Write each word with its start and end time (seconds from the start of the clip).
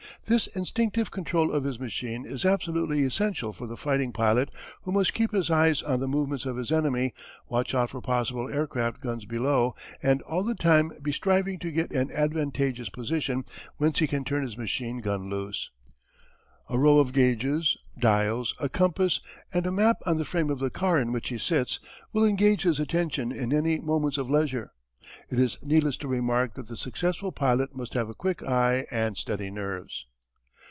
This 0.25 0.45
instinctive 0.47 1.09
control 1.11 1.51
of 1.51 1.63
his 1.65 1.77
machine 1.79 2.25
is 2.27 2.45
absolutely 2.45 3.03
essential 3.03 3.51
for 3.53 3.65
the 3.67 3.75
fighting 3.75 4.13
pilot 4.13 4.49
who 4.83 4.91
must 4.91 5.13
keep 5.15 5.31
his 5.33 5.49
eyes 5.51 5.81
on 5.81 5.99
the 5.99 6.07
movements 6.07 6.45
of 6.45 6.55
his 6.57 6.71
enemy, 6.71 7.11
watch 7.49 7.73
out 7.75 7.89
for 7.89 7.99
possible 8.01 8.47
aircraft 8.47 9.01
guns 9.01 9.25
below, 9.25 9.73
and 10.01 10.21
all 10.21 10.43
the 10.43 10.53
time 10.55 10.93
be 11.01 11.11
striving 11.11 11.57
to 11.59 11.71
get 11.71 11.91
an 11.91 12.11
advantageous 12.13 12.87
position 12.87 13.43
whence 13.77 13.97
he 13.99 14.05
can 14.07 14.23
turn 14.23 14.43
his 14.43 14.55
machine 14.59 14.99
gun 14.99 15.27
loose. 15.29 15.69
A 16.69 16.77
row 16.77 16.99
of 16.99 17.11
gauges, 17.13 17.75
dials, 17.99 18.53
a 18.59 18.69
compass, 18.69 19.19
and 19.53 19.65
a 19.65 19.71
map 19.71 19.97
on 20.05 20.17
the 20.19 20.23
frame 20.25 20.49
of 20.51 20.59
the 20.59 20.69
car 20.69 20.97
in 20.99 21.11
which 21.11 21.27
he 21.29 21.37
sits 21.39 21.79
will 22.13 22.23
engage 22.25 22.61
his 22.61 22.79
attention 22.79 23.31
in 23.33 23.51
any 23.51 23.79
moments 23.81 24.17
of 24.19 24.29
leisure. 24.29 24.71
It 25.31 25.39
is 25.39 25.57
needless 25.63 25.97
to 25.97 26.07
remark 26.07 26.53
that 26.53 26.67
the 26.67 26.77
successful 26.77 27.31
pilot 27.33 27.75
must 27.75 27.95
have 27.95 28.07
a 28.07 28.13
quick 28.13 28.41
eye 28.43 28.85
and 28.91 29.17
steady 29.17 29.49
nerves. 29.51 30.05